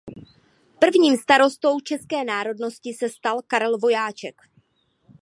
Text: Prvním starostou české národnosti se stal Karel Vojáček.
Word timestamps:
Prvním 0.79 1.17
starostou 1.17 1.79
české 1.79 2.23
národnosti 2.23 2.93
se 2.93 3.09
stal 3.09 3.39
Karel 3.47 3.77
Vojáček. 3.77 4.41